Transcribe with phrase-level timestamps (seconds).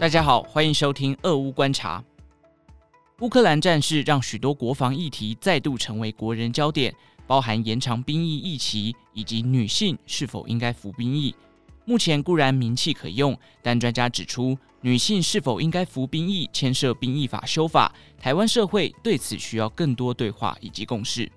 [0.00, 2.02] 大家好，欢迎收听俄乌观察。
[3.18, 6.94] 乌克兰战事让许多国防议题再度成为国人焦点，
[7.26, 11.34] 包含延长兵役役期以及女性是否应该服兵役。
[11.84, 21.28] 目前固然名气可用，但专家指出，女性是否应该服兵役牵涉兵役法修法，台湾社会对此需要更多对话以及共识。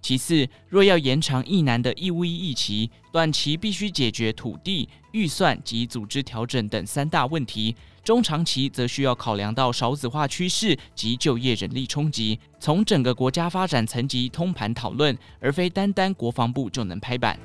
[0.00, 7.74] 其次，若要延长一男的义务役役期，短期必须解决土地、预算及组织调整等三大问题；
[8.04, 17.38] 中长期则需要考量到少子化趋势及就业人力冲击，从整个国家发展层级通盘讨论，而非单单国防部就能拍板。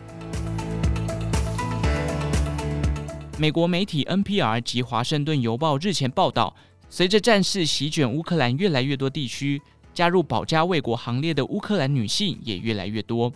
[3.39, 6.55] 美国媒体 NPR 及华盛顿邮报日前报道，
[6.87, 9.59] 随着战事席卷乌克兰越来越多地区。
[9.93, 13.31] 加入保家卫国行列的乌克兰女性也越来越多。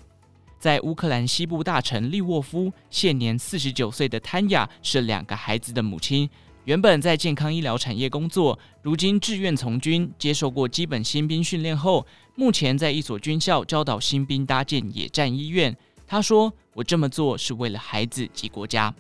[0.60, 6.28] 在乌克兰西部大城利沃夫，现年四十九岁的谭雅是两个孩子的母亲，
[6.66, 12.06] 原本在健康医疗产业工作，如今志愿从军，接受过基本新兵训练后，
[12.36, 15.78] 目前在一所军校教导新兵搭建野战医院。
[16.08, 18.94] 她说：“我这么做是为了孩子及国家。”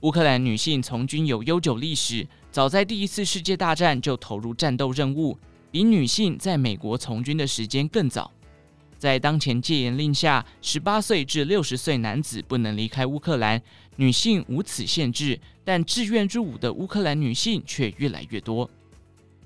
[0.00, 5.38] 乌克兰女性从军有悠久历史，早在第一次世界大战就投入战斗任务。
[5.72, 8.30] 比女性在美国从军的时间更早，
[8.98, 13.60] 在当前戒严令下，十八岁至六十岁男子不能离开乌克兰，
[13.96, 18.68] 女性无此限制，但志愿入伍的乌克兰女性却越来越多。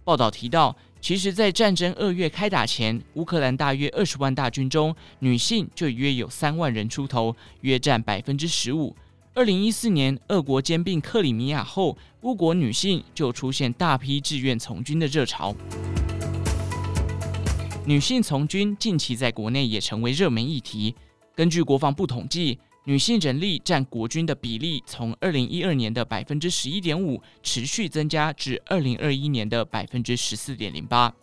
[0.03, 8.97] 报道提到，其实，在战争二月开打前，乌克兰大约二十万大军中，女性就约有三万人出头，约占百分之十五。
[9.33, 15.55] 二零一四年，俄国兼并克里米亚后，乌国女性就出现大批志愿从军的热潮。
[17.89, 20.93] 女性从军近期在国内也成为热门议题。
[21.37, 31.15] 根据国防部统计，女性人力占国军的比例从二零一二年的百分之十一点五持续增加至二零二一年的百分之十四点零八。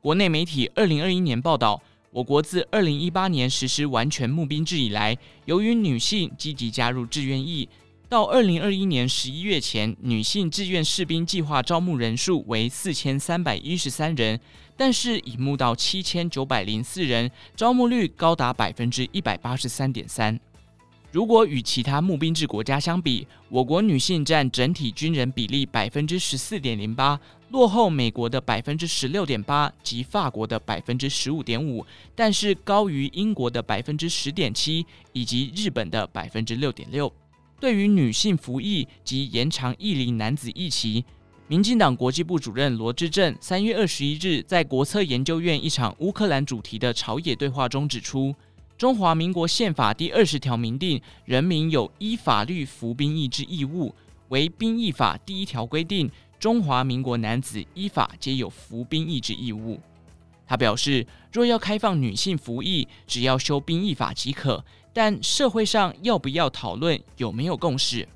[0.00, 7.68] 国内媒体二零二一年报道，我国自二零一八年实施完全募兵制以来，由于女性积极加入志愿役，
[8.08, 14.38] 到二零二一年十一月前，女性志愿士兵计划招募人数为四千三百一十三人。
[14.76, 20.36] 但是已募到七千九百零四人，招募率高达百分之一百八十三点三。
[21.12, 27.20] 如果与其他募兵制国家相比，我国女性占整体军人比例百分之十四点零八，
[27.50, 37.12] 落后美国的百分之十六点八及法国的百分之十五点五，但是高于英国的百分之十点七以及日本的百分之六点六。
[37.64, 41.02] 对于女性服役及延长役龄男子役期。
[41.46, 48.34] 民进党国际部主任罗致政三月二十一日在国策研究院一场乌克兰主题的朝野对话中指出，
[48.76, 53.94] 中华民国宪法第二十条明定，人民有依法律服兵役之义务，
[54.28, 59.80] 为兵役法第一条规定，中华民国男子依法皆有服兵役之义务。
[60.46, 64.62] 他表示，若要开放女性服役，只要修兵役法即可，
[64.94, 68.08] 但社会上要不要讨论，有没有共识？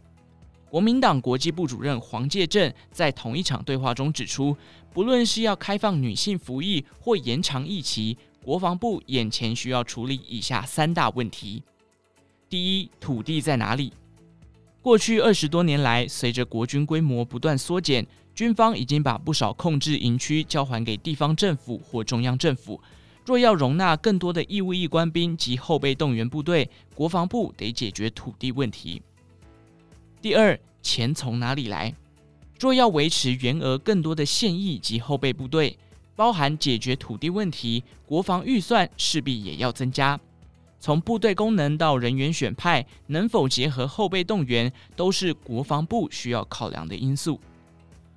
[0.70, 4.56] 国民党国际部主任黄介正在同一场对话中指出，
[4.92, 11.64] 不论是要开放女性服役或延长役期，国防部眼前需要处理以下三大问题：
[12.48, 13.92] 第一，土地在哪里？
[14.80, 22.80] 过去二十多年来，随着国军规模不断缩减，军方已经把不少控制营区交还给地方政府或中央政府。
[23.28, 29.02] 若要容纳更多的义务役官兵及后备动员部队，国防部得解决土地问题。
[30.22, 31.94] 第二，钱从哪里来？
[32.58, 35.76] 若要维持员额更多的现役及后备部队，
[36.16, 40.18] 包含解决土地问题，国防预算势必也要增加。
[40.80, 47.38] 从部队功能到人员选派，能否结合后备动员，都是国防部需要考量的因素。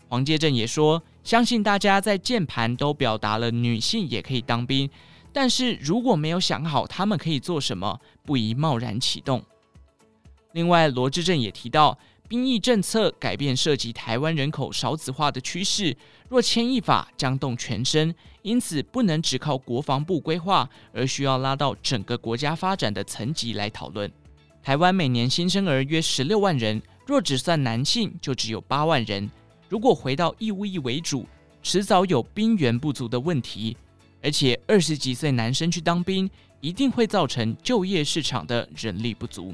[0.07, 4.89] 黄介正也说，相信大家在键盘都表达了女性也可以当兵，
[5.31, 9.43] 但是如果没有想好他们可以做什么，不宜贸然启动。
[10.53, 15.95] 另外，罗致政也提到，兵役政策改变涉及台湾人口少子化的趋势，
[16.27, 24.11] 若牵一发将动全身，因此不能只靠国防部规划，而需要拉到整个国家发展的层级来讨论。
[24.63, 29.29] 台湾每年新生儿约十六万人，若只算男性，就只有八万人。
[29.71, 31.25] 如果回到义务役为主，
[31.63, 33.77] 迟早有兵源不足的问题，
[34.21, 36.29] 而且二十几岁男生去当兵，
[36.59, 39.53] 一定会造成就业市场的人力不足。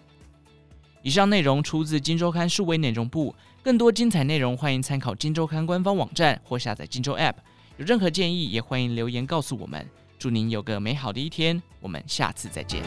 [1.04, 7.34] 以上内容出自《金周刊》数位内容部，更多精彩内容欢迎参考《金周刊》官方网站或下载《金周 App》。
[7.78, 9.88] 有任何建议也欢迎留言告诉我们。
[10.18, 12.81] 祝您有个美好的一天，我们下次再见。